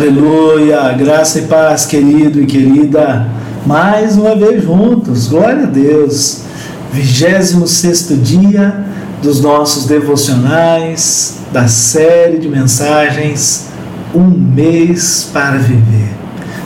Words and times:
Aleluia, 0.00 0.94
graça 0.94 1.40
e 1.40 1.42
paz, 1.42 1.84
querido 1.84 2.40
e 2.40 2.46
querida. 2.46 3.28
Mais 3.66 4.16
uma 4.16 4.34
vez 4.34 4.64
juntos, 4.64 5.28
glória 5.28 5.64
a 5.64 5.66
Deus. 5.66 6.44
26 6.90 8.22
dia 8.22 8.82
dos 9.22 9.42
nossos 9.42 9.84
devocionais, 9.84 11.40
da 11.52 11.68
série 11.68 12.38
de 12.38 12.48
mensagens 12.48 13.66
Um 14.14 14.30
mês 14.30 15.28
para 15.34 15.58
viver. 15.58 16.14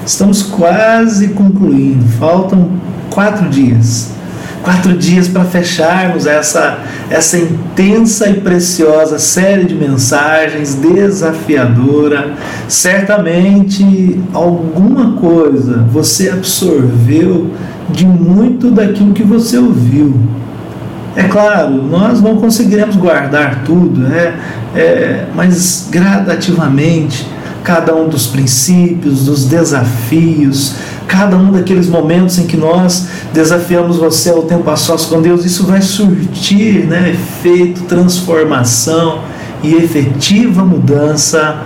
Estamos 0.07 0.41
quase 0.45 1.31
concluindo, 1.31 2.05
faltam 2.21 2.71
quatro 3.11 3.49
dias 3.49 4.14
quatro 4.65 4.97
dias 4.97 5.29
para 5.29 5.45
fecharmos 5.45 6.27
essa, 6.27 6.79
essa 7.11 7.37
intensa 7.37 8.29
e 8.31 8.41
preciosa 8.41 9.19
série 9.19 9.65
de 9.65 9.75
mensagens 9.75 10.75
desafiadora. 10.75 12.33
Certamente 12.67 14.19
alguma 14.33 15.13
coisa 15.13 15.85
você 15.93 16.31
absorveu 16.31 17.51
de 17.91 18.07
muito 18.07 18.71
daquilo 18.71 19.13
que 19.13 19.23
você 19.23 19.59
ouviu. 19.59 20.15
É 21.15 21.25
claro, 21.25 21.71
nós 21.71 22.21
não 22.21 22.39
conseguiremos 22.39 22.97
guardar 22.97 23.63
tudo, 23.65 24.07
é, 24.13 24.35
é, 24.75 25.27
mas 25.35 25.89
gradativamente 25.91 27.29
cada 27.63 27.95
um 27.95 28.09
dos 28.09 28.27
princípios, 28.27 29.27
dos 29.27 29.47
desafios, 29.47 30.75
cada 31.07 31.37
um 31.37 31.53
daqueles 31.53 31.89
momentos 31.89 32.39
em 32.39 32.47
que 32.47 32.57
nós 32.57 33.09
desafiamos 33.33 33.97
você 33.97 34.31
ao 34.31 34.43
tempo 34.43 34.69
a 34.71 34.77
sós 34.77 35.07
com 35.07 35.21
Deus, 35.21 35.45
isso 35.45 35.65
vai 35.65 35.83
surtir 35.83 36.87
né, 36.87 37.11
efeito, 37.11 37.83
transformação 37.83 39.21
e 39.63 39.75
efetiva 39.75 40.65
mudança 40.65 41.57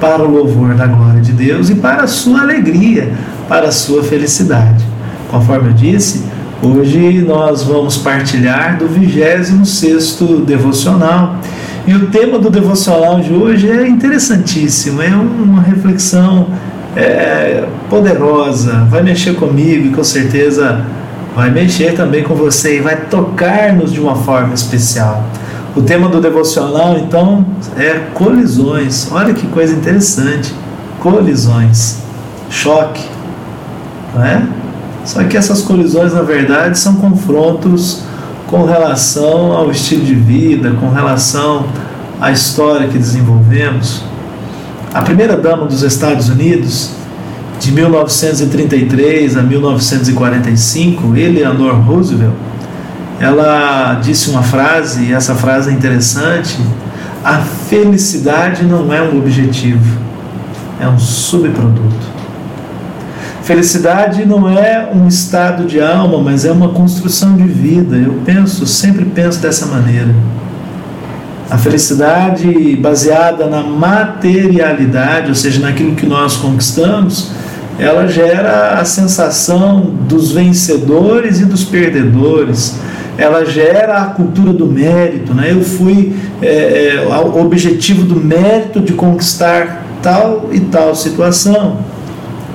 para 0.00 0.22
o 0.22 0.30
louvor 0.30 0.74
da 0.74 0.86
glória 0.86 1.20
de 1.20 1.32
Deus 1.32 1.70
e 1.70 1.74
para 1.74 2.04
a 2.04 2.06
sua 2.06 2.42
alegria, 2.42 3.12
para 3.48 3.68
a 3.68 3.72
sua 3.72 4.02
felicidade. 4.02 4.84
Conforme 5.30 5.70
eu 5.70 5.72
disse, 5.72 6.24
hoje 6.62 7.24
nós 7.26 7.62
vamos 7.62 7.96
partilhar 7.96 8.78
do 8.78 8.86
26 8.86 10.18
devocional 10.46 11.36
e 11.86 11.94
o 11.94 12.06
tema 12.08 12.38
do 12.38 12.50
devocional 12.50 13.18
de 13.20 13.32
hoje 13.32 13.70
é 13.70 13.88
interessantíssimo, 13.88 15.00
é 15.00 15.08
uma 15.08 15.62
reflexão 15.62 16.48
é, 16.98 17.64
poderosa, 17.88 18.84
vai 18.90 19.02
mexer 19.04 19.36
comigo 19.36 19.86
e 19.86 19.90
com 19.90 20.02
certeza 20.02 20.84
vai 21.34 21.48
mexer 21.48 21.94
também 21.94 22.24
com 22.24 22.34
você 22.34 22.78
e 22.78 22.80
vai 22.80 22.96
tocar-nos 22.96 23.92
de 23.92 24.00
uma 24.00 24.16
forma 24.16 24.52
especial. 24.52 25.22
O 25.76 25.82
tema 25.82 26.08
do 26.08 26.20
devocional, 26.20 26.98
então, 26.98 27.46
é 27.76 28.00
colisões. 28.14 29.08
Olha 29.12 29.32
que 29.32 29.46
coisa 29.46 29.74
interessante. 29.74 30.52
Colisões. 30.98 31.98
Choque. 32.50 33.04
Não 34.12 34.24
é? 34.24 34.42
Só 35.04 35.22
que 35.22 35.36
essas 35.36 35.62
colisões, 35.62 36.12
na 36.12 36.22
verdade, 36.22 36.76
são 36.76 36.96
confrontos 36.96 38.02
com 38.48 38.64
relação 38.64 39.52
ao 39.52 39.70
estilo 39.70 40.04
de 40.04 40.14
vida, 40.14 40.72
com 40.80 40.90
relação 40.90 41.66
à 42.20 42.32
história 42.32 42.88
que 42.88 42.98
desenvolvemos. 42.98 44.02
A 44.92 45.02
primeira 45.02 45.36
dama 45.36 45.66
dos 45.66 45.82
Estados 45.82 46.28
Unidos, 46.28 46.92
de 47.60 47.72
1933 47.72 49.36
a 49.36 49.42
1945, 49.42 51.16
Eleanor 51.16 51.74
Roosevelt, 51.74 52.34
ela 53.20 53.94
disse 54.02 54.30
uma 54.30 54.42
frase, 54.42 55.04
e 55.04 55.12
essa 55.12 55.34
frase 55.34 55.70
é 55.70 55.72
interessante: 55.72 56.58
a 57.22 57.38
felicidade 57.38 58.64
não 58.64 58.92
é 58.92 59.02
um 59.02 59.18
objetivo, 59.18 59.98
é 60.80 60.88
um 60.88 60.98
subproduto. 60.98 62.18
Felicidade 63.42 64.26
não 64.26 64.48
é 64.48 64.90
um 64.94 65.08
estado 65.08 65.64
de 65.64 65.80
alma, 65.80 66.18
mas 66.20 66.44
é 66.44 66.52
uma 66.52 66.68
construção 66.68 67.34
de 67.34 67.44
vida. 67.44 67.96
Eu 67.96 68.20
penso, 68.24 68.66
sempre 68.66 69.06
penso 69.06 69.40
dessa 69.40 69.66
maneira. 69.66 70.14
A 71.50 71.56
felicidade 71.56 72.76
baseada 72.76 73.46
na 73.46 73.62
materialidade, 73.62 75.28
ou 75.28 75.34
seja, 75.34 75.60
naquilo 75.60 75.94
que 75.94 76.04
nós 76.04 76.36
conquistamos, 76.36 77.30
ela 77.78 78.06
gera 78.06 78.80
a 78.80 78.84
sensação 78.84 79.80
dos 79.80 80.32
vencedores 80.32 81.40
e 81.40 81.46
dos 81.46 81.64
perdedores. 81.64 82.76
Ela 83.16 83.44
gera 83.44 84.02
a 84.02 84.06
cultura 84.06 84.52
do 84.52 84.66
mérito. 84.66 85.32
Né? 85.32 85.52
Eu 85.52 85.62
fui 85.62 86.14
é, 86.42 86.96
é, 86.96 87.06
o 87.06 87.40
objetivo 87.40 88.04
do 88.04 88.16
mérito 88.16 88.80
de 88.80 88.92
conquistar 88.92 89.84
tal 90.02 90.50
e 90.52 90.60
tal 90.60 90.94
situação. 90.94 91.78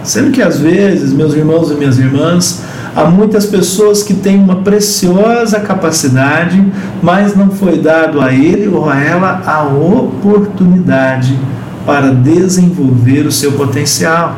Sendo 0.03 0.31
que 0.31 0.41
às 0.41 0.59
vezes, 0.59 1.13
meus 1.13 1.33
irmãos 1.33 1.71
e 1.71 1.75
minhas 1.75 1.97
irmãs, 1.97 2.61
há 2.95 3.05
muitas 3.05 3.45
pessoas 3.45 4.03
que 4.03 4.13
têm 4.13 4.37
uma 4.37 4.57
preciosa 4.57 5.59
capacidade, 5.59 6.63
mas 7.01 7.35
não 7.35 7.49
foi 7.49 7.79
dado 7.79 8.21
a 8.21 8.31
ele 8.31 8.67
ou 8.67 8.89
a 8.89 8.99
ela 8.99 9.41
a 9.45 9.63
oportunidade 9.63 11.37
para 11.85 12.13
desenvolver 12.13 13.25
o 13.25 13.31
seu 13.31 13.53
potencial. 13.53 14.35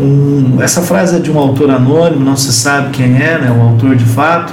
Um, 0.00 0.58
essa 0.60 0.82
frase 0.82 1.16
é 1.16 1.18
de 1.18 1.30
um 1.30 1.38
autor 1.38 1.70
anônimo, 1.70 2.24
não 2.24 2.36
se 2.36 2.52
sabe 2.52 2.90
quem 2.90 3.16
é, 3.16 3.38
né, 3.38 3.54
o 3.56 3.62
autor 3.62 3.94
de 3.94 4.04
fato, 4.04 4.52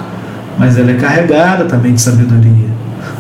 mas 0.58 0.78
ela 0.78 0.92
é 0.92 0.96
carregada 0.96 1.66
também 1.66 1.94
de 1.94 2.02
sabedoria. 2.02 2.70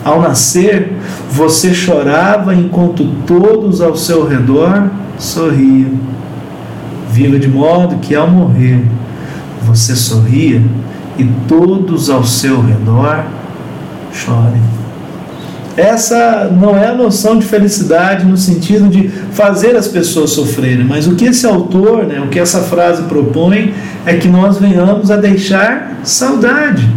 Ao 0.04 0.22
nascer, 0.22 0.94
você 1.32 1.74
chorava 1.74 2.54
enquanto 2.54 3.06
todos 3.26 3.82
ao 3.82 3.96
seu 3.96 4.28
redor 4.28 4.90
sorriam. 5.18 5.92
Viva 7.12 7.38
de 7.38 7.48
modo 7.48 7.98
que 7.98 8.16
ao 8.16 8.28
morrer 8.28 8.86
você 9.64 9.96
sorria 9.96 10.62
e 11.18 11.26
todos 11.48 12.10
ao 12.10 12.24
seu 12.24 12.62
redor 12.62 13.26
chorem. 14.14 14.62
Essa 15.78 16.50
não 16.52 16.78
é 16.78 16.88
a 16.88 16.94
noção 16.94 17.40
de 17.40 17.46
felicidade 17.46 18.26
no 18.26 18.36
sentido 18.36 18.90
de 18.90 19.08
fazer 19.32 19.76
as 19.76 19.88
pessoas 19.88 20.32
sofrerem, 20.32 20.84
mas 20.84 21.08
o 21.08 21.16
que 21.16 21.26
esse 21.26 21.46
autor, 21.46 22.06
né, 22.06 22.20
o 22.20 22.28
que 22.28 22.40
essa 22.40 22.60
frase 22.62 23.04
propõe 23.04 23.74
é 24.06 24.16
que 24.16 24.28
nós 24.28 24.58
venhamos 24.58 25.10
a 25.10 25.16
deixar 25.16 26.00
saudade 26.04 26.88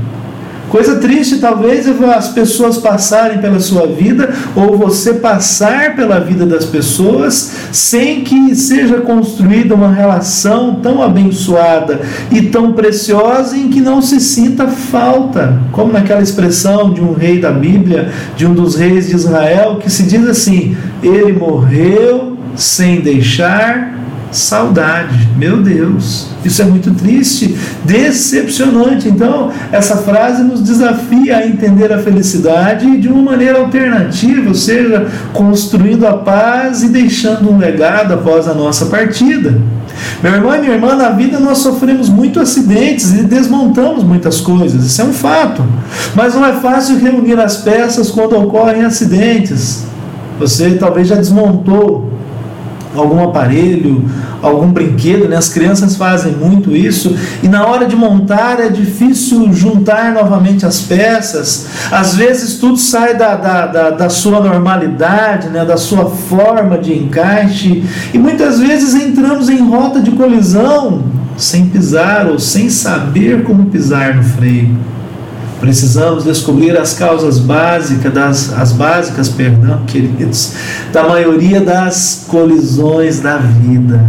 Coisa 0.74 0.96
triste, 0.96 1.38
talvez, 1.38 1.86
é 1.86 2.14
as 2.16 2.30
pessoas 2.30 2.78
passarem 2.78 3.38
pela 3.38 3.60
sua 3.60 3.86
vida 3.86 4.34
ou 4.56 4.76
você 4.76 5.14
passar 5.14 5.94
pela 5.94 6.18
vida 6.18 6.44
das 6.44 6.64
pessoas 6.64 7.52
sem 7.70 8.24
que 8.24 8.56
seja 8.56 8.96
construída 8.96 9.72
uma 9.72 9.92
relação 9.92 10.74
tão 10.82 11.00
abençoada 11.00 12.00
e 12.28 12.42
tão 12.42 12.72
preciosa 12.72 13.56
em 13.56 13.68
que 13.68 13.80
não 13.80 14.02
se 14.02 14.18
sinta 14.18 14.66
falta. 14.66 15.60
Como 15.70 15.92
naquela 15.92 16.20
expressão 16.20 16.92
de 16.92 17.00
um 17.00 17.12
rei 17.12 17.40
da 17.40 17.52
Bíblia, 17.52 18.10
de 18.36 18.44
um 18.44 18.52
dos 18.52 18.74
reis 18.74 19.06
de 19.06 19.14
Israel, 19.14 19.76
que 19.76 19.88
se 19.88 20.02
diz 20.02 20.26
assim: 20.26 20.76
ele 21.00 21.34
morreu 21.34 22.36
sem 22.56 23.00
deixar 23.00 23.93
saudade. 24.36 25.28
Meu 25.36 25.62
Deus, 25.62 26.28
isso 26.44 26.62
é 26.62 26.64
muito 26.64 26.92
triste, 26.92 27.56
decepcionante. 27.84 29.08
Então, 29.08 29.50
essa 29.72 29.96
frase 29.98 30.42
nos 30.42 30.62
desafia 30.62 31.38
a 31.38 31.46
entender 31.46 31.92
a 31.92 31.98
felicidade 31.98 32.98
de 32.98 33.08
uma 33.08 33.22
maneira 33.22 33.58
alternativa, 33.58 34.48
ou 34.48 34.54
seja, 34.54 35.06
construindo 35.32 36.06
a 36.06 36.14
paz 36.14 36.82
e 36.82 36.88
deixando 36.88 37.50
um 37.50 37.58
legado 37.58 38.14
após 38.14 38.48
a 38.48 38.54
nossa 38.54 38.86
partida. 38.86 39.60
Meu 40.22 40.32
irmão 40.32 40.54
e 40.54 40.60
minha 40.60 40.72
irmã, 40.72 40.94
na 40.94 41.10
vida 41.10 41.38
nós 41.38 41.58
sofremos 41.58 42.08
muitos 42.08 42.42
acidentes 42.42 43.12
e 43.12 43.22
desmontamos 43.22 44.02
muitas 44.02 44.40
coisas, 44.40 44.84
isso 44.84 45.00
é 45.00 45.04
um 45.04 45.12
fato. 45.12 45.64
Mas 46.14 46.34
não 46.34 46.44
é 46.44 46.54
fácil 46.54 46.98
reunir 46.98 47.38
as 47.38 47.58
peças 47.58 48.10
quando 48.10 48.36
ocorrem 48.36 48.84
acidentes. 48.84 49.84
Você 50.38 50.70
talvez 50.72 51.08
já 51.08 51.16
desmontou 51.16 52.13
algum 52.94 53.22
aparelho, 53.22 54.04
algum 54.42 54.70
brinquedo, 54.70 55.28
né? 55.28 55.36
as 55.36 55.48
crianças 55.48 55.96
fazem 55.96 56.32
muito 56.32 56.74
isso, 56.74 57.16
e 57.42 57.48
na 57.48 57.66
hora 57.66 57.86
de 57.86 57.96
montar 57.96 58.60
é 58.60 58.68
difícil 58.68 59.52
juntar 59.52 60.12
novamente 60.12 60.64
as 60.64 60.80
peças, 60.80 61.66
às 61.90 62.14
vezes 62.14 62.58
tudo 62.58 62.76
sai 62.76 63.16
da, 63.16 63.34
da, 63.34 63.66
da, 63.66 63.90
da 63.90 64.08
sua 64.08 64.40
normalidade, 64.40 65.48
né? 65.48 65.64
da 65.64 65.76
sua 65.76 66.06
forma 66.06 66.78
de 66.78 66.92
encaixe, 66.92 67.84
e 68.12 68.18
muitas 68.18 68.60
vezes 68.60 68.94
entramos 68.94 69.48
em 69.48 69.58
rota 69.68 70.00
de 70.00 70.10
colisão 70.12 71.02
sem 71.36 71.66
pisar 71.66 72.26
ou 72.26 72.38
sem 72.38 72.70
saber 72.70 73.42
como 73.42 73.66
pisar 73.66 74.14
no 74.14 74.22
freio. 74.22 74.76
Precisamos 75.64 76.24
descobrir 76.24 76.76
as 76.76 76.92
causas 76.92 77.38
básicas, 77.38 78.12
das, 78.12 78.52
as 78.52 78.70
básicas, 78.70 79.30
perdão, 79.30 79.82
queridos, 79.86 80.52
da 80.92 81.08
maioria 81.08 81.58
das 81.58 82.26
colisões 82.28 83.20
da 83.20 83.38
vida. 83.38 84.04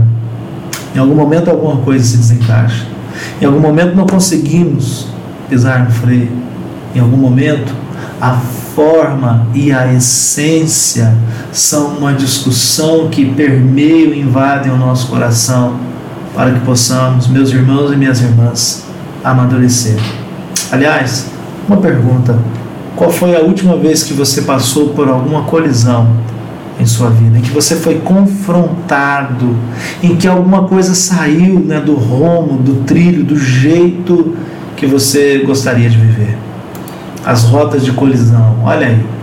Em 0.93 0.99
algum 0.99 1.15
momento 1.15 1.49
alguma 1.49 1.77
coisa 1.77 2.03
se 2.03 2.17
desencaixa. 2.17 2.85
Em 3.39 3.45
algum 3.45 3.61
momento 3.61 3.95
não 3.95 4.05
conseguimos 4.05 5.07
pisar 5.47 5.85
no 5.85 5.91
freio. 5.91 6.29
Em 6.93 6.99
algum 6.99 7.15
momento 7.15 7.73
A 8.19 8.37
forma 8.75 9.47
e 9.53 9.71
a 9.71 9.93
essência 9.93 11.13
são 11.51 11.97
uma 11.97 12.13
discussão 12.13 13.09
que 13.09 13.25
permeiam 13.25 14.13
e 14.13 14.19
invadem 14.19 14.71
o 14.71 14.77
nosso 14.77 15.07
coração 15.07 15.77
para 16.33 16.51
que 16.51 16.59
possamos, 16.61 17.27
meus 17.27 17.49
irmãos 17.51 17.93
e 17.93 17.95
minhas 17.95 18.21
irmãs, 18.21 18.85
amadurecer. 19.23 19.97
Aliás, 20.71 21.27
uma 21.67 21.77
pergunta: 21.77 22.37
qual 22.95 23.11
foi 23.11 23.35
a 23.35 23.39
última 23.39 23.75
vez 23.75 24.03
que 24.03 24.13
você 24.13 24.41
passou 24.41 24.89
por 24.89 25.07
alguma 25.07 25.43
colisão 25.43 26.07
em 26.79 26.85
sua 26.85 27.09
vida, 27.09 27.37
em 27.37 27.41
que 27.41 27.51
você 27.51 27.75
foi 27.75 27.99
confrontado, 27.99 29.55
em 30.03 30.15
que 30.15 30.27
alguma 30.27 30.67
coisa 30.67 30.93
saiu 30.93 31.59
né, 31.59 31.79
do 31.79 31.95
rumo, 31.95 32.57
do 32.61 32.83
trilho, 32.83 33.23
do 33.23 33.37
jeito 33.37 34.35
que 34.75 34.85
você 34.85 35.39
gostaria 35.45 35.89
de 35.89 35.97
viver? 35.97 36.37
As 37.25 37.43
rotas 37.43 37.83
de 37.83 37.91
colisão, 37.91 38.57
olha 38.63 38.87
aí. 38.87 39.14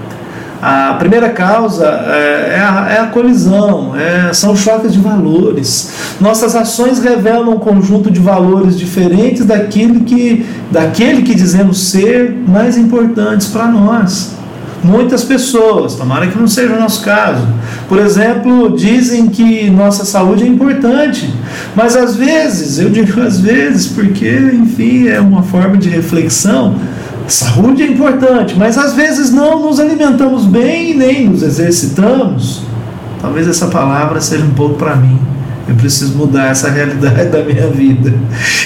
A 0.62 0.94
primeira 0.94 1.28
causa 1.30 1.84
é, 1.84 2.54
é, 2.54 2.60
a, 2.60 2.88
é 2.88 3.00
a, 3.00 3.06
colisão, 3.06 3.96
é, 3.96 4.32
são 4.32 4.54
choques 4.54 4.92
de 4.92 5.00
valores. 5.00 5.92
Nossas 6.20 6.54
ações 6.54 7.00
revelam 7.00 7.54
um 7.54 7.58
conjunto 7.58 8.08
de 8.12 8.20
valores 8.20 8.78
diferentes 8.78 9.44
daquele 9.44 10.00
que, 10.04 10.46
daquele 10.70 11.22
que 11.22 11.34
dizemos 11.34 11.90
ser 11.90 12.32
mais 12.46 12.78
importantes 12.78 13.48
para 13.48 13.66
nós. 13.66 14.36
Muitas 14.84 15.24
pessoas, 15.24 15.96
tomara 15.96 16.28
que 16.28 16.38
não 16.38 16.46
seja 16.46 16.74
o 16.74 16.78
nosso 16.78 17.04
caso, 17.04 17.44
por 17.88 17.98
exemplo, 17.98 18.76
dizem 18.76 19.28
que 19.28 19.68
nossa 19.68 20.04
saúde 20.04 20.44
é 20.44 20.46
importante, 20.46 21.28
mas 21.74 21.96
às 21.96 22.14
vezes, 22.14 22.78
eu 22.78 22.88
digo 22.88 23.20
às 23.20 23.40
vezes, 23.40 23.88
porque, 23.88 24.30
enfim, 24.54 25.08
é 25.08 25.20
uma 25.20 25.42
forma 25.42 25.76
de 25.76 25.88
reflexão. 25.88 26.76
Saúde 27.28 27.82
é 27.82 27.86
importante, 27.86 28.54
mas 28.56 28.76
às 28.76 28.94
vezes 28.94 29.32
não 29.32 29.60
nos 29.60 29.78
alimentamos 29.80 30.44
bem 30.44 30.96
nem 30.96 31.28
nos 31.28 31.42
exercitamos. 31.42 32.62
Talvez 33.20 33.46
essa 33.46 33.68
palavra 33.68 34.20
seja 34.20 34.44
um 34.44 34.50
pouco 34.50 34.74
para 34.74 34.96
mim. 34.96 35.18
Eu 35.68 35.76
preciso 35.76 36.16
mudar 36.16 36.50
essa 36.50 36.68
realidade 36.70 37.28
da 37.28 37.42
minha 37.42 37.68
vida. 37.68 38.12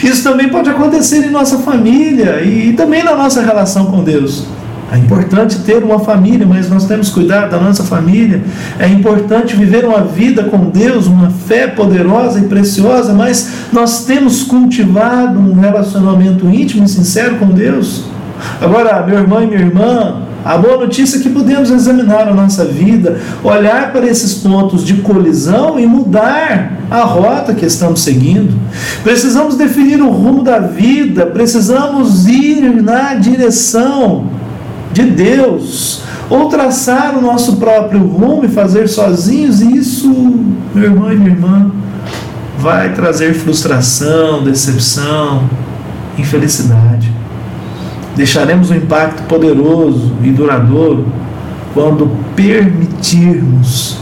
Isso 0.03 0.23
também 0.23 0.49
pode 0.49 0.71
acontecer 0.71 1.25
em 1.25 1.31
nossa 1.31 1.59
família 1.59 2.43
e 2.43 2.73
também 2.73 3.05
na 3.05 3.15
nossa 3.15 3.43
relação 3.43 3.87
com 3.87 4.03
Deus. 4.03 4.47
É 4.91 4.97
importante 4.97 5.59
ter 5.61 5.83
uma 5.83 5.99
família, 5.99 6.47
mas 6.47 6.71
nós 6.71 6.87
temos 6.87 7.09
que 7.09 7.15
cuidar 7.15 7.49
da 7.49 7.59
nossa 7.59 7.83
família. 7.83 8.43
É 8.79 8.89
importante 8.89 9.57
viver 9.57 9.85
uma 9.85 10.03
vida 10.03 10.45
com 10.45 10.71
Deus, 10.71 11.07
uma 11.07 11.29
fé 11.31 11.67
poderosa 11.67 12.39
e 12.39 12.45
preciosa, 12.45 13.13
mas 13.13 13.51
nós 13.73 14.05
temos 14.05 14.45
cultivado 14.45 15.39
um 15.39 15.59
relacionamento 15.59 16.49
íntimo 16.49 16.85
e 16.85 16.89
sincero 16.89 17.37
com 17.37 17.49
Deus. 17.49 18.05
Agora, 18.61 19.05
meu 19.07 19.19
irmão 19.19 19.43
e 19.43 19.47
minha 19.47 19.61
irmã, 19.61 20.23
a 20.47 20.57
boa 20.57 20.77
notícia 20.77 21.19
é 21.19 21.21
que 21.21 21.29
podemos 21.29 21.73
examinar 21.73 22.29
a 22.29 22.33
nossa 22.33 22.65
vida, 22.65 23.21
olhar 23.43 23.93
para 23.93 24.07
esses 24.07 24.35
pontos 24.35 24.85
de 24.85 24.95
colisão 24.99 25.77
e 25.77 25.85
mudar 25.87 26.73
a 26.89 27.01
rota 27.01 27.53
que 27.53 27.67
estamos 27.67 28.01
seguindo. 28.03 28.55
Precisamos 29.03 29.57
definir 29.57 30.01
o 30.01 30.09
rumo 30.09 30.45
da 30.45 30.61
vida, 30.61 31.27
precisamos 31.27 32.29
ir 32.29 32.81
na 32.81 33.15
direção 33.15 34.27
de 34.93 35.03
Deus, 35.03 36.03
ou 36.31 36.49
traçar 36.49 37.19
o 37.19 37.21
nosso 37.21 37.57
próprio 37.57 38.07
rumo 38.07 38.45
e 38.45 38.49
fazer 38.49 38.89
sozinhos, 38.89 39.61
isso, 39.61 40.09
meu 40.73 40.85
irmão 40.85 41.13
e 41.13 41.17
minha 41.17 41.31
irmã, 41.31 41.73
vai 42.57 42.93
trazer 42.95 43.35
frustração, 43.35 44.45
decepção, 44.45 45.51
infelicidade. 46.17 47.16
Deixaremos 48.17 48.71
um 48.71 48.75
impacto 48.75 49.25
poderoso 49.25 50.13
e 50.23 50.31
duradouro 50.31 51.07
quando 51.75 52.11
permitirmos 52.35 53.99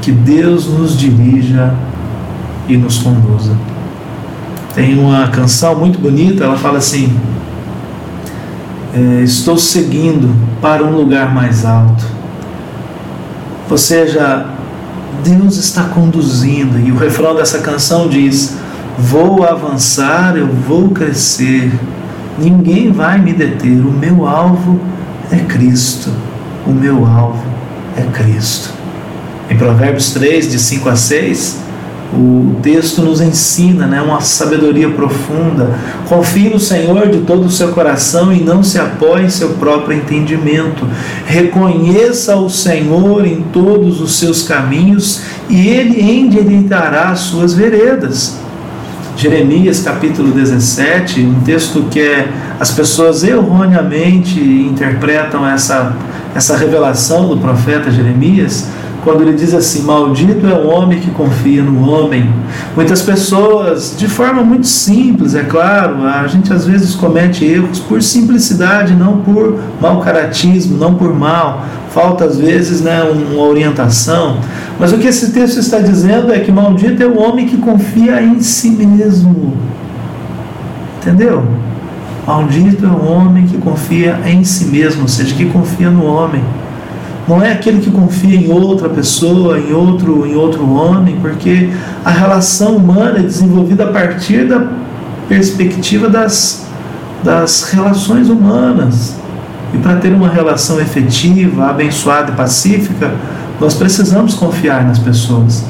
que 0.00 0.12
Deus 0.12 0.66
nos 0.68 0.96
dirija 0.96 1.74
e 2.68 2.76
nos 2.76 2.98
conduza. 2.98 3.56
Tem 4.72 4.96
uma 4.96 5.26
canção 5.28 5.74
muito 5.74 5.98
bonita, 5.98 6.44
ela 6.44 6.56
fala 6.56 6.78
assim: 6.78 7.12
é, 8.94 9.22
estou 9.22 9.58
seguindo 9.58 10.32
para 10.62 10.84
um 10.84 10.96
lugar 10.96 11.34
mais 11.34 11.64
alto. 11.64 12.04
Ou 13.68 13.76
seja, 13.76 14.46
Deus 15.24 15.56
está 15.56 15.84
conduzindo, 15.84 16.78
e 16.78 16.92
o 16.92 16.96
refrão 16.96 17.34
dessa 17.34 17.58
canção 17.58 18.08
diz: 18.08 18.56
Vou 18.96 19.44
avançar, 19.44 20.36
eu 20.36 20.46
vou 20.46 20.90
crescer, 20.90 21.72
ninguém 22.38 22.92
vai 22.92 23.18
me 23.18 23.32
deter, 23.32 23.78
o 23.78 23.90
meu 23.90 24.26
alvo 24.26 24.80
é 25.30 25.36
Cristo, 25.36 26.10
o 26.66 26.70
meu 26.70 27.04
alvo 27.06 27.44
é 27.96 28.02
Cristo. 28.02 28.70
Em 29.50 29.56
Provérbios 29.56 30.10
3, 30.10 30.50
de 30.50 30.58
5 30.58 30.88
a 30.88 30.96
6, 30.96 31.66
o 32.12 32.56
texto 32.62 33.02
nos 33.02 33.20
ensina 33.20 33.86
né, 33.86 34.00
uma 34.00 34.20
sabedoria 34.20 34.88
profunda. 34.88 35.78
Confie 36.08 36.48
no 36.48 36.58
Senhor 36.58 37.08
de 37.08 37.18
todo 37.18 37.46
o 37.46 37.50
seu 37.50 37.68
coração 37.68 38.32
e 38.32 38.42
não 38.42 38.62
se 38.62 38.78
apoie 38.78 39.24
em 39.24 39.28
seu 39.28 39.50
próprio 39.50 39.96
entendimento. 39.96 40.86
Reconheça 41.26 42.36
o 42.36 42.48
Senhor 42.48 43.26
em 43.26 43.42
todos 43.52 44.00
os 44.00 44.18
seus 44.18 44.42
caminhos 44.42 45.22
e 45.48 45.68
ele 45.68 46.00
endireitará 46.00 47.10
as 47.10 47.20
suas 47.20 47.54
veredas. 47.54 48.45
Jeremias 49.16 49.80
capítulo 49.80 50.30
17, 50.30 51.22
um 51.22 51.40
texto 51.40 51.86
que 51.90 52.00
é, 52.00 52.28
as 52.60 52.70
pessoas 52.70 53.24
erroneamente 53.24 54.38
interpretam 54.38 55.48
essa, 55.48 55.96
essa 56.34 56.54
revelação 56.54 57.26
do 57.26 57.38
profeta 57.38 57.90
Jeremias 57.90 58.68
quando 59.06 59.22
ele 59.22 59.34
diz 59.34 59.54
assim: 59.54 59.82
Maldito 59.82 60.48
é 60.48 60.52
o 60.52 60.66
homem 60.66 60.98
que 60.98 61.12
confia 61.12 61.62
no 61.62 61.88
homem. 61.88 62.28
Muitas 62.74 63.02
pessoas, 63.02 63.94
de 63.96 64.08
forma 64.08 64.42
muito 64.42 64.66
simples, 64.66 65.36
é 65.36 65.44
claro, 65.44 66.04
a 66.04 66.26
gente 66.26 66.52
às 66.52 66.66
vezes 66.66 66.96
comete 66.96 67.44
erros 67.44 67.78
por 67.78 68.02
simplicidade, 68.02 68.94
não 68.94 69.18
por 69.18 69.60
mau 69.80 70.00
caratismo, 70.00 70.76
não 70.76 70.96
por 70.96 71.14
mal. 71.14 71.64
Falta 71.90 72.24
às 72.24 72.36
vezes 72.36 72.80
né, 72.80 73.00
uma 73.02 73.44
orientação. 73.44 74.40
Mas 74.78 74.92
o 74.92 74.98
que 74.98 75.06
esse 75.06 75.30
texto 75.30 75.58
está 75.58 75.78
dizendo 75.78 76.32
é 76.32 76.40
que 76.40 76.50
maldito 76.50 77.00
é 77.00 77.06
o 77.06 77.16
homem 77.18 77.46
que 77.46 77.56
confia 77.58 78.20
em 78.20 78.40
si 78.40 78.70
mesmo. 78.70 79.56
Entendeu? 81.00 81.44
Maldito 82.26 82.84
é 82.84 82.88
o 82.88 83.06
homem 83.06 83.46
que 83.46 83.56
confia 83.56 84.18
em 84.26 84.42
si 84.42 84.64
mesmo, 84.64 85.02
ou 85.02 85.08
seja, 85.08 85.32
que 85.32 85.46
confia 85.46 85.90
no 85.90 86.04
homem. 86.04 86.42
Não 87.28 87.42
é 87.42 87.52
aquele 87.52 87.80
que 87.80 87.90
confia 87.90 88.36
em 88.36 88.50
outra 88.50 88.88
pessoa, 88.88 89.58
em 89.58 89.72
outro, 89.72 90.24
em 90.26 90.36
outro 90.36 90.70
homem, 90.70 91.18
porque 91.20 91.70
a 92.04 92.10
relação 92.10 92.76
humana 92.76 93.18
é 93.18 93.22
desenvolvida 93.22 93.84
a 93.84 93.92
partir 93.92 94.46
da 94.46 94.64
perspectiva 95.28 96.08
das, 96.08 96.66
das 97.24 97.64
relações 97.70 98.28
humanas. 98.28 99.16
E 99.74 99.78
para 99.78 99.96
ter 99.96 100.12
uma 100.12 100.28
relação 100.28 100.80
efetiva, 100.80 101.66
abençoada 101.66 102.30
e 102.30 102.34
pacífica, 102.36 103.12
nós 103.60 103.74
precisamos 103.74 104.34
confiar 104.34 104.84
nas 104.84 105.00
pessoas. 105.00 105.64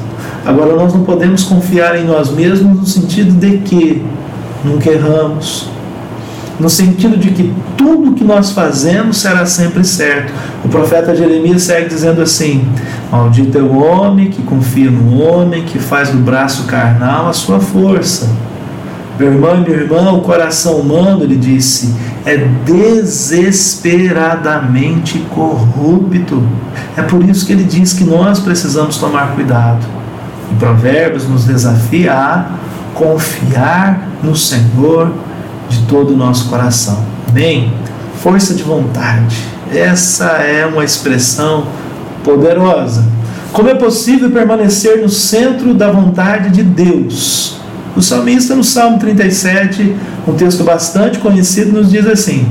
Agora, 0.45 0.77
nós 0.77 0.93
não 0.93 1.05
podemos 1.05 1.45
confiar 1.45 1.99
em 1.99 2.05
nós 2.05 2.31
mesmos 2.31 2.79
no 2.79 2.87
sentido 2.87 3.33
de 3.33 3.59
que 3.59 4.05
nunca 4.63 4.91
erramos, 4.91 5.71
no 6.59 6.71
sentido 6.71 7.17
de 7.17 7.31
que 7.31 7.53
tudo 7.77 8.15
que 8.15 8.25
nós 8.25 8.53
fazemos 8.53 9.19
será 9.19 9.45
sempre 9.45 9.85
certo. 9.85 10.33
O 10.65 10.69
profeta 10.69 11.15
Jeremias 11.15 11.63
segue 11.63 11.89
dizendo 11.89 12.23
assim: 12.23 12.67
Maldito 13.11 13.59
é 13.59 13.63
o 13.63 13.77
homem 13.77 14.31
que 14.31 14.43
confia 14.43 14.91
no 14.91 15.21
homem, 15.21 15.65
que 15.65 15.79
faz 15.79 16.11
do 16.11 16.19
braço 16.19 16.65
carnal 16.65 17.29
a 17.29 17.33
sua 17.33 17.61
força. 17.61 18.29
Meu 19.19 19.33
irmão 19.33 19.57
e 19.57 19.61
minha 19.61 19.77
irmã, 19.77 20.13
o 20.13 20.21
coração 20.21 20.77
humano, 20.77 21.25
ele 21.25 21.37
disse, 21.37 21.95
é 22.27 22.37
desesperadamente 22.67 25.19
corrupto. 25.31 26.47
É 26.97 27.03
por 27.03 27.25
isso 27.25 27.47
que 27.47 27.53
ele 27.53 27.65
diz 27.65 27.95
que 27.95 28.05
nós 28.05 28.39
precisamos 28.41 28.99
tomar 28.99 29.35
cuidado. 29.35 29.87
E 30.53 30.55
Provérbios 30.57 31.27
nos 31.27 31.45
desafia 31.45 32.13
a 32.13 32.45
confiar 32.93 34.07
no 34.23 34.37
Senhor 34.37 35.15
de 35.69 35.83
todo 35.87 36.15
o 36.15 36.17
nosso 36.17 36.49
coração. 36.49 37.05
Amém? 37.29 37.73
Força 38.23 38.55
de 38.55 38.63
vontade. 38.63 39.37
Essa 39.73 40.27
é 40.39 40.67
uma 40.67 40.85
expressão 40.85 41.67
poderosa. 42.25 43.05
Como 43.53 43.69
é 43.69 43.75
possível 43.75 44.31
permanecer 44.31 45.01
no 45.01 45.09
centro 45.09 45.75
da 45.75 45.91
vontade 45.91 46.51
de 46.51 46.63
Deus? 46.63 47.57
O 47.97 48.03
salmista, 48.03 48.55
no 48.55 48.63
Salmo 48.63 48.99
37, 48.99 49.97
um 50.29 50.35
texto 50.35 50.63
bastante 50.63 51.19
conhecido, 51.19 51.73
nos 51.73 51.91
diz 51.91 52.07
assim: 52.07 52.47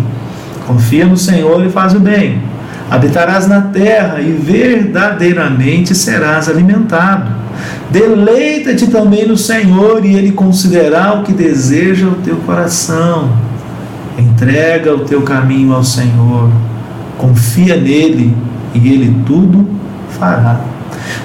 Confia 0.66 1.06
no 1.06 1.16
Senhor 1.16 1.64
e 1.64 1.70
faz 1.70 1.94
o 1.94 2.00
bem. 2.00 2.42
Habitarás 2.90 3.48
na 3.48 3.62
terra 3.62 4.20
e 4.20 4.32
verdadeiramente 4.32 5.94
serás 5.94 6.50
alimentado. 6.50 7.45
Deleita-te 7.90 8.88
também 8.88 9.28
no 9.28 9.38
Senhor 9.38 10.06
e 10.06 10.16
Ele 10.16 10.32
concederá 10.32 11.14
o 11.14 11.24
que 11.24 11.34
deseja 11.34 12.08
o 12.08 12.16
teu 12.16 12.38
coração. 12.38 13.30
Entrega 14.18 14.94
o 14.94 15.00
teu 15.00 15.22
caminho 15.22 15.74
ao 15.74 15.84
Senhor 15.84 16.50
Confia 17.18 17.78
nele 17.78 18.36
e 18.74 18.90
ele 18.90 19.16
tudo 19.26 19.68
fará. 20.20 20.62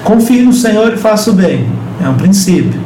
Confie 0.03 0.41
no 0.41 0.53
Senhor 0.53 0.93
e 0.93 0.97
faça 0.97 1.31
o 1.31 1.33
bem. 1.33 1.67
É 2.03 2.07
um 2.07 2.15
princípio. 2.15 2.79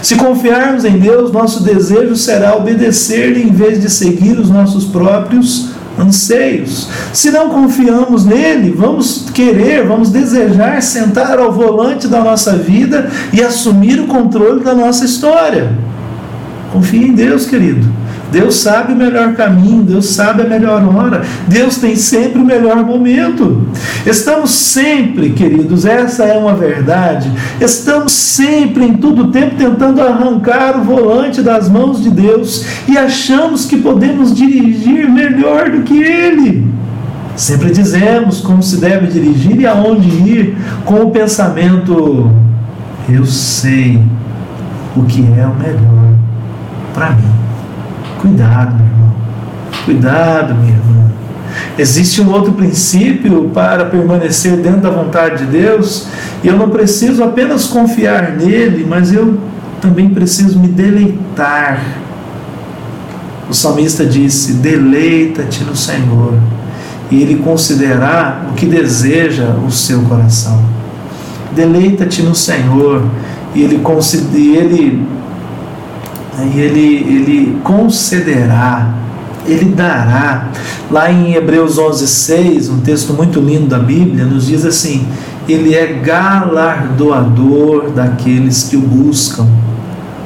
Se 0.00 0.14
confiarmos 0.14 0.84
em 0.84 0.98
Deus, 0.98 1.32
nosso 1.32 1.62
desejo 1.62 2.14
será 2.14 2.56
obedecer-lhe 2.56 3.42
em 3.42 3.50
vez 3.50 3.80
de 3.80 3.90
seguir 3.90 4.38
os 4.38 4.48
nossos 4.48 4.84
próprios 4.84 5.71
anseios. 5.98 6.88
Se 7.12 7.30
não 7.30 7.50
confiamos 7.50 8.24
nele, 8.24 8.72
vamos 8.76 9.26
querer, 9.32 9.86
vamos 9.86 10.10
desejar 10.10 10.82
sentar 10.82 11.38
ao 11.38 11.52
volante 11.52 12.08
da 12.08 12.20
nossa 12.20 12.56
vida 12.56 13.10
e 13.32 13.42
assumir 13.42 14.00
o 14.00 14.06
controle 14.06 14.62
da 14.62 14.74
nossa 14.74 15.04
história. 15.04 15.72
Confie 16.72 17.08
em 17.08 17.14
Deus, 17.14 17.46
querido. 17.46 18.01
Deus 18.32 18.56
sabe 18.56 18.94
o 18.94 18.96
melhor 18.96 19.34
caminho, 19.34 19.82
Deus 19.82 20.06
sabe 20.06 20.42
a 20.42 20.46
melhor 20.46 20.82
hora, 20.96 21.22
Deus 21.46 21.76
tem 21.76 21.94
sempre 21.94 22.40
o 22.40 22.44
melhor 22.44 22.82
momento. 22.84 23.66
Estamos 24.06 24.50
sempre, 24.50 25.30
queridos, 25.30 25.84
essa 25.84 26.24
é 26.24 26.38
uma 26.38 26.54
verdade, 26.54 27.30
estamos 27.60 28.12
sempre, 28.12 28.86
em 28.86 28.94
todo 28.94 29.30
tempo, 29.30 29.54
tentando 29.56 30.00
arrancar 30.00 30.80
o 30.80 30.84
volante 30.84 31.42
das 31.42 31.68
mãos 31.68 32.02
de 32.02 32.10
Deus 32.10 32.64
e 32.88 32.96
achamos 32.96 33.66
que 33.66 33.76
podemos 33.76 34.34
dirigir 34.34 35.08
melhor 35.08 35.70
do 35.70 35.82
que 35.82 36.02
Ele. 36.02 36.66
Sempre 37.36 37.70
dizemos 37.70 38.40
como 38.40 38.62
se 38.62 38.78
deve 38.78 39.08
dirigir 39.08 39.60
e 39.60 39.66
aonde 39.66 40.08
ir, 40.08 40.56
com 40.86 41.02
o 41.02 41.10
pensamento: 41.10 42.30
eu 43.08 43.26
sei 43.26 44.02
o 44.96 45.02
que 45.04 45.20
é 45.20 45.46
o 45.46 45.54
melhor 45.54 46.14
para 46.94 47.10
mim. 47.10 47.41
Cuidado, 48.22 48.76
meu 48.76 48.86
irmão. 48.86 49.14
Cuidado, 49.84 50.54
minha 50.54 50.74
irmã. 50.74 51.10
Existe 51.76 52.22
um 52.22 52.30
outro 52.30 52.52
princípio 52.52 53.50
para 53.52 53.86
permanecer 53.86 54.56
dentro 54.58 54.80
da 54.80 54.90
vontade 54.90 55.44
de 55.44 55.50
Deus, 55.50 56.06
e 56.42 56.46
eu 56.46 56.56
não 56.56 56.70
preciso 56.70 57.24
apenas 57.24 57.66
confiar 57.66 58.36
nele, 58.36 58.86
mas 58.88 59.12
eu 59.12 59.38
também 59.80 60.08
preciso 60.08 60.60
me 60.60 60.68
deleitar. 60.68 61.82
O 63.50 63.54
salmista 63.54 64.06
disse: 64.06 64.52
Deleita-te 64.52 65.64
no 65.64 65.74
Senhor, 65.74 66.34
e 67.10 67.20
ele 67.22 67.42
considerará 67.42 68.46
o 68.50 68.54
que 68.54 68.66
deseja 68.66 69.56
o 69.66 69.70
seu 69.72 70.00
coração. 70.02 70.62
Deleita-te 71.56 72.22
no 72.22 72.36
Senhor, 72.36 73.02
e 73.52 73.62
ele, 73.62 73.82
ele 74.32 75.06
e 76.40 76.60
ele, 76.60 76.80
ele 76.80 77.60
concederá, 77.62 78.94
ele 79.46 79.66
dará. 79.66 80.48
Lá 80.90 81.10
em 81.10 81.34
Hebreus 81.34 81.78
11:6, 81.78 82.70
um 82.70 82.80
texto 82.80 83.12
muito 83.12 83.40
lindo 83.40 83.66
da 83.66 83.78
Bíblia, 83.78 84.24
nos 84.24 84.46
diz 84.46 84.64
assim: 84.64 85.06
Ele 85.48 85.74
é 85.74 85.86
galardoador 85.86 87.90
daqueles 87.90 88.64
que 88.64 88.76
o 88.76 88.80
buscam. 88.80 89.46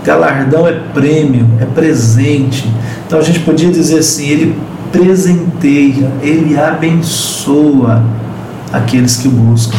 Galardão 0.05 0.67
é 0.67 0.73
prêmio, 0.95 1.49
é 1.61 1.65
presente. 1.65 2.71
Então 3.07 3.19
a 3.19 3.23
gente 3.23 3.41
podia 3.41 3.71
dizer 3.71 3.99
assim: 3.99 4.29
Ele 4.29 4.57
presenteia, 4.93 6.11
Ele 6.23 6.59
abençoa 6.59 8.05
aqueles 8.73 9.17
que 9.17 9.29
o 9.29 9.33
buscam. 9.33 9.79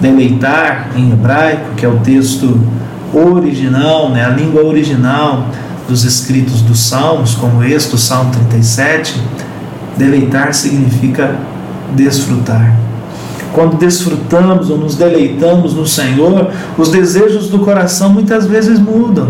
Deleitar 0.00 0.90
em 0.94 1.10
hebraico, 1.10 1.74
que 1.76 1.84
é 1.84 1.88
o 1.88 1.98
texto 2.00 2.60
original, 3.12 4.10
né, 4.10 4.24
a 4.24 4.30
língua 4.30 4.64
original 4.64 5.46
dos 5.88 6.04
escritos 6.04 6.60
dos 6.60 6.80
Salmos, 6.80 7.34
como 7.34 7.64
este, 7.64 7.94
o 7.94 7.98
Salmo 7.98 8.30
37, 8.32 9.20
deleitar 9.96 10.52
significa 10.52 11.36
desfrutar. 11.94 12.76
Quando 13.52 13.78
desfrutamos 13.78 14.68
ou 14.68 14.78
nos 14.78 14.94
deleitamos 14.94 15.74
no 15.74 15.86
Senhor, 15.86 16.50
os 16.76 16.90
desejos 16.90 17.48
do 17.48 17.60
coração 17.60 18.10
muitas 18.10 18.46
vezes 18.46 18.78
mudam. 18.78 19.28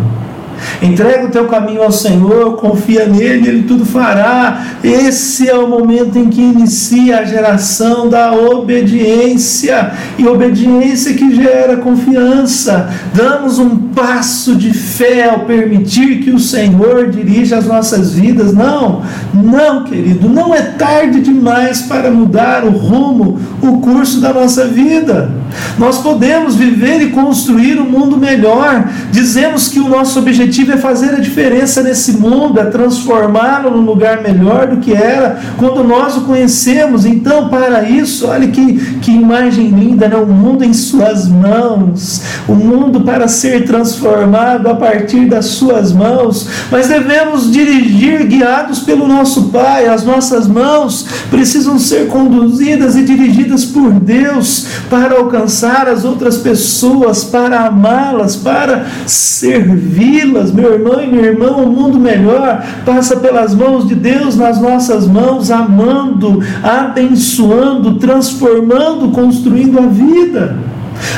Entrega 0.82 1.26
o 1.26 1.30
teu 1.30 1.46
caminho 1.46 1.82
ao 1.82 1.92
Senhor, 1.92 2.56
confia 2.56 3.06
nele, 3.06 3.48
ele 3.48 3.62
tudo 3.64 3.84
fará. 3.84 4.66
Esse 4.82 5.48
é 5.48 5.56
o 5.56 5.68
momento 5.68 6.18
em 6.18 6.28
que 6.28 6.40
inicia 6.40 7.18
a 7.18 7.24
geração 7.24 8.08
da 8.08 8.32
obediência, 8.32 9.92
e 10.16 10.26
obediência 10.26 11.14
que 11.14 11.34
gera 11.34 11.76
confiança. 11.76 12.90
Damos 13.14 13.58
um 13.58 13.76
passo 13.88 14.54
de 14.54 14.72
fé 14.72 15.28
ao 15.28 15.40
permitir 15.40 16.20
que 16.20 16.30
o 16.30 16.38
Senhor 16.38 17.10
dirija 17.10 17.58
as 17.58 17.66
nossas 17.66 18.12
vidas. 18.12 18.52
Não, 18.52 19.02
não, 19.34 19.84
querido, 19.84 20.28
não 20.28 20.54
é 20.54 20.62
tarde 20.62 21.20
demais 21.20 21.82
para 21.82 22.10
mudar 22.10 22.64
o 22.64 22.70
rumo, 22.70 23.38
o 23.62 23.78
curso 23.78 24.20
da 24.20 24.32
nossa 24.32 24.66
vida. 24.66 25.38
Nós 25.78 25.99
podemos 25.99 26.55
viver 26.55 27.00
e 27.02 27.11
construir 27.11 27.81
um 27.81 27.88
mundo 27.88 28.17
melhor. 28.17 28.88
Dizemos 29.11 29.69
que 29.69 29.81
o 29.81 29.88
nosso 29.88 30.19
objetivo 30.19 30.73
é 30.73 30.76
fazer 30.76 31.11
a 31.14 31.21
diferença 31.21 31.83
nesse 31.83 32.12
mundo, 32.12 32.61
é 32.61 32.64
transformá-lo 32.64 33.71
num 33.71 33.85
lugar 33.85 34.23
melhor 34.23 34.69
do 34.69 34.78
que 34.78 34.93
era 34.93 35.40
quando 35.57 35.85
nós 35.85 36.17
o 36.17 36.23
conhecemos. 36.23 37.05
Então, 37.05 37.49
para 37.49 37.88
isso, 37.88 38.26
olha 38.26 38.49
que, 38.49 38.75
que 39.00 39.11
imagem 39.11 39.69
linda, 39.69 40.09
né? 40.09 40.17
O 40.17 40.26
mundo 40.26 40.64
em 40.64 40.73
suas 40.73 41.28
mãos, 41.28 42.23
o 42.49 42.55
mundo 42.55 43.00
para 43.02 43.28
ser 43.28 43.64
transformado 43.64 44.69
a 44.69 44.75
partir 44.75 45.26
das 45.26 45.47
suas 45.47 45.93
mãos. 45.93 46.49
Mas 46.71 46.88
devemos 46.88 47.50
dirigir 47.50 48.26
guiados 48.26 48.81
pelo 48.81 49.07
nosso 49.07 49.49
Pai. 49.49 49.87
As 49.87 50.05
nossas 50.05 50.47
mãos 50.47 51.07
precisam 51.31 51.78
ser 51.78 52.09
conduzidas 52.09 52.97
e 52.97 53.02
dirigidas 53.02 53.64
por 53.64 53.93
Deus 53.93 54.67
para 54.90 55.17
alcançar 55.17 55.48
alcançar 55.49 55.88
as 55.88 56.05
outras 56.05 56.37
pessoas, 56.37 57.25
para 57.25 57.67
amá-las, 57.67 58.37
para 58.37 58.85
servi-las. 59.07 60.52
Meu 60.52 60.75
irmão 60.75 61.02
e 61.02 61.07
minha 61.07 61.25
irmã, 61.25 61.52
o 61.52 61.62
um 61.62 61.73
mundo 61.73 61.99
melhor 61.99 62.62
passa 62.85 63.17
pelas 63.17 63.55
mãos 63.55 63.88
de 63.88 63.95
Deus 63.95 64.37
nas 64.37 64.61
nossas 64.61 65.07
mãos, 65.07 65.50
amando, 65.50 66.40
abençoando, 66.62 67.95
transformando, 67.95 69.09
construindo 69.11 69.78
a 69.78 69.87
vida. 69.87 70.57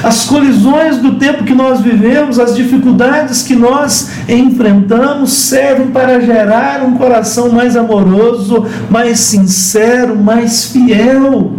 As 0.05 0.27
colisões 0.27 0.99
do 0.99 1.15
tempo 1.15 1.43
que 1.43 1.55
nós 1.55 1.81
vivemos, 1.81 2.39
as 2.39 2.55
dificuldades 2.55 3.43
que 3.43 3.57
nós 3.57 4.11
enfrentamos, 4.29 5.33
servem 5.33 5.89
para 5.89 6.21
gerar 6.21 6.85
um 6.85 6.97
coração 6.97 7.51
mais 7.51 7.77
amoroso, 7.77 8.67
mais 8.89 9.19
sincero, 9.19 10.17
mais 10.17 10.67
fiel. 10.67 11.53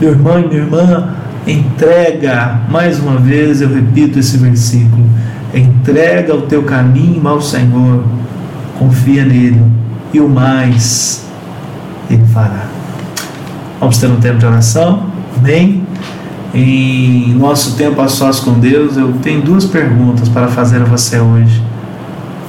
Meu 0.00 0.10
irmão 0.10 0.40
e 0.40 0.46
minha 0.46 0.60
irmã, 0.60 1.19
Entrega, 1.46 2.60
mais 2.68 2.98
uma 3.00 3.16
vez 3.16 3.62
eu 3.62 3.72
repito 3.72 4.18
esse 4.18 4.36
versículo: 4.36 5.04
entrega 5.54 6.34
o 6.34 6.42
teu 6.42 6.62
caminho 6.64 7.26
ao 7.26 7.40
Senhor, 7.40 8.04
confia 8.78 9.24
nele, 9.24 9.62
e 10.12 10.20
o 10.20 10.28
mais 10.28 11.24
ele 12.10 12.24
fará. 12.26 12.66
Vamos 13.78 13.96
ter 13.96 14.08
um 14.08 14.20
tempo 14.20 14.38
de 14.38 14.46
oração? 14.46 15.06
Amém? 15.38 15.82
Em 16.52 17.32
nosso 17.34 17.76
tempo 17.76 18.00
a 18.02 18.08
sós 18.08 18.40
com 18.40 18.54
Deus, 18.54 18.96
eu 18.96 19.12
tenho 19.22 19.40
duas 19.40 19.64
perguntas 19.64 20.28
para 20.28 20.48
fazer 20.48 20.82
a 20.82 20.84
você 20.84 21.18
hoje. 21.18 21.62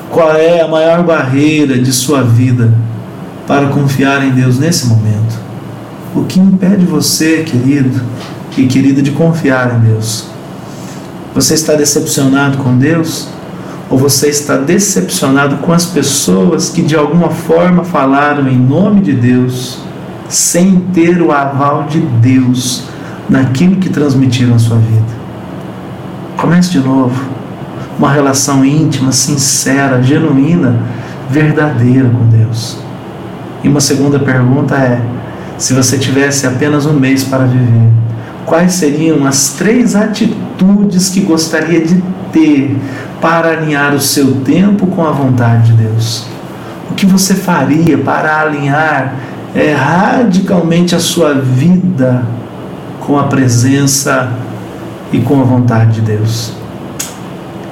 Qual 0.10 0.36
é 0.36 0.60
a 0.60 0.67
maior 0.67 1.03
barreira 1.03 1.77
de 1.77 1.93
sua 1.93 2.24
vida 2.24 2.74
para 3.48 3.67
confiar 3.67 4.25
em 4.25 4.31
Deus 4.31 4.60
nesse 4.60 4.88
momento? 4.88 5.39
O 6.13 6.25
que 6.25 6.39
impede 6.39 6.83
você, 6.83 7.43
querido, 7.43 8.01
e 8.58 8.67
querida 8.67 9.01
de 9.01 9.12
confiar 9.12 9.75
em 9.75 9.79
Deus. 9.91 10.25
Você 11.34 11.53
está 11.53 11.74
decepcionado 11.74 12.58
com 12.58 12.77
Deus? 12.77 13.27
Ou 13.89 13.98
você 13.98 14.29
está 14.29 14.58
decepcionado 14.58 15.58
com 15.58 15.72
as 15.72 15.86
pessoas 15.86 16.70
que 16.70 16.81
de 16.81 16.96
alguma 16.96 17.29
forma 17.29 17.84
falaram 17.84 18.48
em 18.48 18.58
nome 18.58 19.01
de 19.01 19.13
Deus, 19.13 19.79
sem 20.27 20.79
ter 20.93 21.22
o 21.22 21.31
aval 21.31 21.84
de 21.84 22.00
Deus 22.00 22.84
naquilo 23.29 23.77
que 23.77 23.89
transmitiram 23.89 24.55
a 24.55 24.60
sua 24.60 24.77
vida? 24.77 25.22
Comece 26.38 26.72
de 26.72 26.79
novo. 26.79 27.31
Uma 28.00 28.12
relação 28.12 28.65
íntima, 28.65 29.12
sincera, 29.12 30.01
genuína, 30.01 30.79
verdadeira 31.29 32.10
com 32.10 32.25
Deus. 32.27 32.77
E 33.63 33.70
uma 33.70 33.79
segunda 33.79 34.20
pergunta 34.20 34.75
é: 34.75 35.01
se 35.58 35.74
você 35.74 35.98
tivesse 35.98 36.48
apenas 36.48 36.86
um 36.86 36.93
mês 36.93 37.24
para 37.24 37.46
viver, 37.46 37.91
quais 38.45 38.74
seriam 38.74 39.25
as 39.25 39.50
três 39.50 39.95
atitudes 39.95 41.10
que 41.10 41.21
gostaria 41.21 41.81
de 41.86 42.01
ter 42.31 42.75
para 43.19 43.51
alinhar 43.51 43.93
o 43.93 44.00
seu 44.00 44.41
tempo 44.41 44.88
com 44.88 45.05
a 45.05 45.12
vontade 45.12 45.71
de 45.71 45.83
Deus? 45.83 46.25
O 46.89 46.93
que 46.93 47.05
você 47.05 47.33
faria 47.33 47.98
para 47.98 48.41
alinhar 48.41 49.15
é, 49.55 49.74
radicalmente 49.74 50.95
a 50.95 51.00
sua 51.00 51.33
vida 51.33 52.24
com 53.00 53.17
a 53.17 53.24
presença 53.24 54.31
e 55.12 55.19
com 55.19 55.39
a 55.39 55.43
vontade 55.43 55.95
de 55.95 56.01
Deus? 56.01 56.53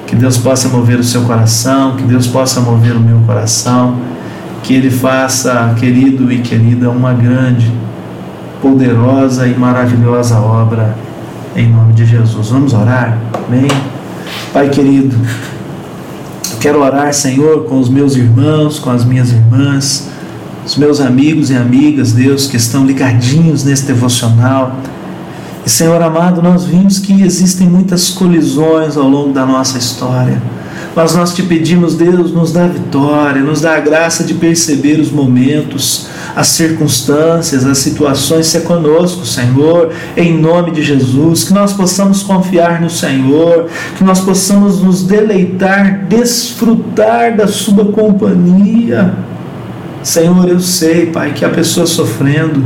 Que 0.06 0.16
Deus 0.16 0.38
possa 0.38 0.68
mover 0.68 0.98
o 0.98 1.04
seu 1.04 1.22
coração, 1.22 1.96
que 1.96 2.02
Deus 2.02 2.26
possa 2.26 2.60
mover 2.60 2.96
o 2.96 3.00
meu 3.00 3.20
coração, 3.20 3.96
que 4.62 4.74
Ele 4.74 4.90
faça, 4.90 5.74
querido 5.78 6.32
e 6.32 6.40
querida, 6.40 6.90
uma 6.90 7.12
grande 7.12 7.72
poderosa 8.60 9.46
e 9.46 9.54
maravilhosa 9.56 10.38
obra, 10.38 10.96
em 11.56 11.70
nome 11.70 11.92
de 11.92 12.04
Jesus. 12.04 12.48
Vamos 12.48 12.72
orar? 12.72 13.18
Amém? 13.32 13.68
Pai 14.52 14.68
querido, 14.68 15.16
quero 16.60 16.82
orar, 16.82 17.12
Senhor, 17.12 17.64
com 17.64 17.78
os 17.78 17.88
meus 17.88 18.16
irmãos, 18.16 18.78
com 18.78 18.90
as 18.90 19.04
minhas 19.04 19.30
irmãs, 19.30 20.08
os 20.64 20.76
meus 20.76 21.00
amigos 21.00 21.50
e 21.50 21.56
amigas, 21.56 22.12
Deus, 22.12 22.46
que 22.46 22.56
estão 22.56 22.84
ligadinhos 22.84 23.64
nesse 23.64 23.86
devocional. 23.86 24.76
E, 25.64 25.70
Senhor 25.70 26.00
amado, 26.02 26.42
nós 26.42 26.64
vimos 26.64 26.98
que 26.98 27.22
existem 27.22 27.68
muitas 27.68 28.10
colisões 28.10 28.96
ao 28.96 29.08
longo 29.08 29.32
da 29.32 29.44
nossa 29.46 29.78
história 29.78 30.40
mas 30.94 31.14
nós 31.14 31.34
te 31.34 31.42
pedimos, 31.42 31.94
Deus, 31.94 32.32
nos 32.32 32.52
dá 32.52 32.66
vitória, 32.66 33.40
nos 33.40 33.60
dá 33.60 33.76
a 33.76 33.80
graça 33.80 34.24
de 34.24 34.34
perceber 34.34 34.98
os 34.98 35.10
momentos, 35.10 36.08
as 36.34 36.48
circunstâncias, 36.48 37.64
as 37.64 37.78
situações, 37.78 38.46
se 38.46 38.56
é 38.56 38.60
conosco, 38.60 39.24
Senhor, 39.24 39.92
em 40.16 40.36
nome 40.36 40.72
de 40.72 40.82
Jesus, 40.82 41.44
que 41.44 41.52
nós 41.52 41.72
possamos 41.72 42.22
confiar 42.22 42.80
no 42.80 42.90
Senhor, 42.90 43.68
que 43.96 44.04
nós 44.04 44.20
possamos 44.20 44.82
nos 44.82 45.02
deleitar, 45.02 46.06
desfrutar 46.08 47.36
da 47.36 47.46
Sua 47.46 47.84
companhia. 47.92 49.14
Senhor, 50.02 50.48
eu 50.48 50.60
sei, 50.60 51.06
Pai, 51.06 51.32
que 51.32 51.44
a 51.44 51.50
pessoa 51.50 51.86
sofrendo, 51.86 52.64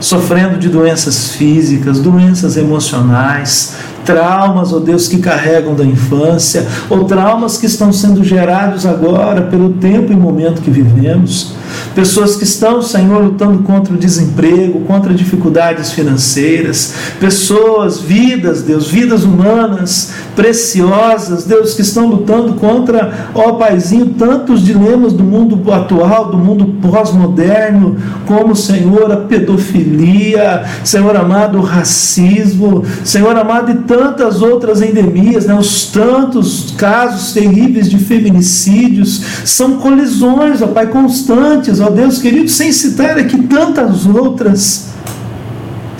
sofrendo 0.00 0.58
de 0.58 0.68
doenças 0.68 1.30
físicas, 1.32 2.00
doenças 2.00 2.56
emocionais, 2.56 3.76
traumas, 4.04 4.72
ó 4.72 4.76
oh 4.76 4.80
Deus, 4.80 5.08
que 5.08 5.18
carregam 5.18 5.74
da 5.74 5.84
infância, 5.84 6.66
ou 6.88 7.04
traumas 7.04 7.58
que 7.58 7.66
estão 7.66 7.92
sendo 7.92 8.22
gerados 8.24 8.86
agora 8.86 9.42
pelo 9.42 9.70
tempo 9.70 10.12
e 10.12 10.16
momento 10.16 10.62
que 10.62 10.70
vivemos. 10.70 11.54
Pessoas 11.94 12.36
que 12.36 12.44
estão, 12.44 12.80
Senhor, 12.82 13.22
lutando 13.22 13.62
contra 13.62 13.92
o 13.94 13.96
desemprego, 13.96 14.80
contra 14.80 15.12
dificuldades 15.12 15.92
financeiras, 15.92 16.94
pessoas, 17.20 17.98
vidas, 17.98 18.62
Deus, 18.62 18.88
vidas 18.88 19.24
humanas 19.24 20.10
preciosas, 20.34 21.44
Deus, 21.44 21.74
que 21.74 21.82
estão 21.82 22.06
lutando 22.06 22.54
contra, 22.54 23.30
ó 23.34 23.52
Paizinho, 23.52 24.14
tantos 24.18 24.64
dilemas 24.64 25.12
do 25.12 25.22
mundo 25.22 25.72
atual, 25.72 26.30
do 26.30 26.38
mundo 26.38 26.66
pós-moderno, 26.80 27.96
como, 28.26 28.56
Senhor, 28.56 29.10
a 29.12 29.16
pedofilia, 29.16 30.64
Senhor 30.84 31.16
amado, 31.16 31.58
o 31.58 31.62
racismo, 31.62 32.84
Senhor 33.04 33.36
amado, 33.36 33.70
e 33.72 33.74
tantas 33.82 34.42
outras 34.42 34.80
endemias, 34.80 35.46
né? 35.46 35.54
os 35.54 35.86
tantos 35.86 36.74
casos 36.76 37.32
terríveis 37.32 37.88
de 37.90 37.98
feminicídios, 37.98 39.22
são 39.44 39.76
colisões, 39.76 40.62
ó 40.62 40.66
Pai, 40.68 40.86
constantes, 40.86 41.80
ó 41.80 41.90
Deus 41.90 42.18
querido, 42.18 42.48
sem 42.48 42.72
citar 42.72 43.18
aqui 43.18 43.42
tantas 43.42 44.06
outras 44.06 44.91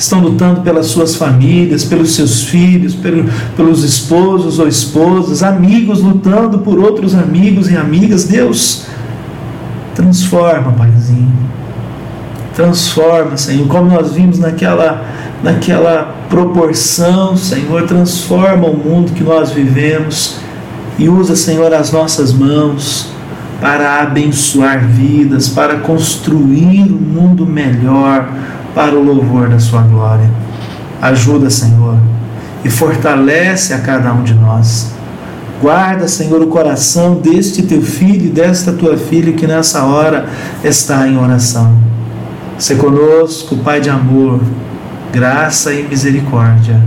estão 0.03 0.21
lutando 0.21 0.61
pelas 0.63 0.87
suas 0.87 1.15
famílias, 1.15 1.85
pelos 1.85 2.15
seus 2.15 2.43
filhos, 2.43 2.95
pelos 3.57 3.85
esposos 3.85 4.59
ou 4.59 4.69
esposas, 4.69 5.43
amigos 5.43 6.01
lutando 6.01 6.59
por 6.59 6.79
outros 6.79 7.15
amigos 7.15 7.71
e 7.71 7.77
amigas. 7.77 8.25
Deus, 8.25 8.87
transforma, 9.95 10.73
Paizinho. 10.73 11.33
Transforma, 12.55 13.37
Senhor, 13.37 13.67
como 13.67 13.91
nós 13.91 14.12
vimos 14.12 14.38
naquela 14.38 15.07
naquela 15.43 16.15
proporção, 16.29 17.37
Senhor, 17.37 17.83
transforma 17.83 18.69
o 18.69 18.77
mundo 18.77 19.11
que 19.12 19.25
nós 19.25 19.51
vivemos 19.51 20.37
e 20.97 21.09
usa, 21.09 21.35
Senhor, 21.35 21.75
as 21.75 21.91
nossas 21.91 22.33
mãos 22.33 23.11
para 23.61 24.03
abençoar 24.03 24.87
vidas, 24.87 25.49
para 25.49 25.79
construir 25.79 26.83
um 26.83 26.97
mundo 26.97 27.45
melhor 27.45 28.29
para 28.75 28.95
o 28.95 29.03
louvor 29.03 29.49
da 29.49 29.59
Sua 29.59 29.83
glória. 29.83 30.31
Ajuda, 31.01 31.51
Senhor, 31.51 31.99
e 32.65 32.71
fortalece 32.71 33.75
a 33.75 33.81
cada 33.81 34.13
um 34.13 34.23
de 34.23 34.35
nós. 34.35 34.93
Guarda, 35.61 36.09
Senhor, 36.09 36.43
o 36.43 36.49
coração 36.49 37.15
deste 37.15 37.63
teu 37.63 37.81
filho 37.83 38.27
e 38.27 38.31
desta 38.31 38.73
tua 38.73 38.97
filha 38.97 39.33
que 39.33 39.47
nessa 39.47 39.85
hora 39.85 40.27
está 40.65 41.07
em 41.07 41.17
oração. 41.17 41.77
Se 42.59 42.75
conosco, 42.75 43.57
Pai 43.59 43.81
de 43.81 43.89
amor, 43.89 44.41
graça 45.13 45.73
e 45.73 45.83
misericórdia. 45.85 46.81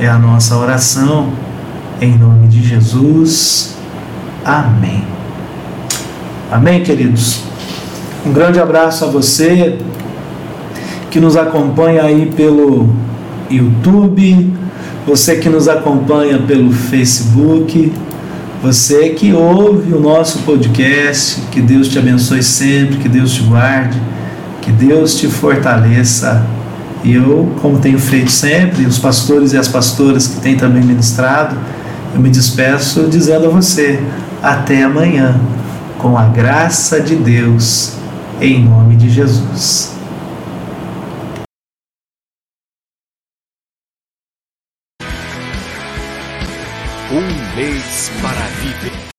É 0.00 0.08
a 0.08 0.18
nossa 0.18 0.56
oração, 0.56 1.32
em 2.00 2.16
nome 2.16 2.48
de 2.48 2.62
Jesus. 2.62 3.76
Amém. 4.44 5.04
Amém, 6.50 6.82
queridos? 6.82 7.42
Um 8.24 8.32
grande 8.32 8.60
abraço 8.60 9.04
a 9.04 9.08
você 9.08 9.78
que 11.12 11.20
nos 11.20 11.36
acompanha 11.36 12.04
aí 12.04 12.32
pelo 12.34 12.88
YouTube, 13.50 14.50
você 15.06 15.36
que 15.36 15.48
nos 15.50 15.68
acompanha 15.68 16.38
pelo 16.38 16.72
Facebook, 16.72 17.92
você 18.62 19.10
que 19.10 19.30
ouve 19.30 19.92
o 19.92 20.00
nosso 20.00 20.38
podcast, 20.38 21.42
que 21.50 21.60
Deus 21.60 21.88
te 21.88 21.98
abençoe 21.98 22.42
sempre, 22.42 22.96
que 22.96 23.10
Deus 23.10 23.34
te 23.34 23.42
guarde, 23.42 24.00
que 24.62 24.72
Deus 24.72 25.14
te 25.14 25.28
fortaleça 25.28 26.46
e 27.04 27.14
eu, 27.14 27.52
como 27.60 27.78
tenho 27.78 27.98
feito 27.98 28.30
sempre, 28.30 28.86
os 28.86 28.98
pastores 28.98 29.52
e 29.52 29.58
as 29.58 29.68
pastoras 29.68 30.26
que 30.26 30.40
têm 30.40 30.56
também 30.56 30.82
ministrado, 30.82 31.54
eu 32.14 32.20
me 32.22 32.30
despeço 32.30 33.06
dizendo 33.06 33.48
a 33.48 33.50
você: 33.50 34.00
até 34.42 34.82
amanhã, 34.82 35.38
com 35.98 36.16
a 36.16 36.24
graça 36.24 37.00
de 37.00 37.16
Deus, 37.16 37.96
em 38.40 38.64
nome 38.64 38.96
de 38.96 39.10
Jesus. 39.10 39.91
Um 47.14 47.56
mês 47.56 48.10
para 48.22 48.46
viver. 48.62 49.11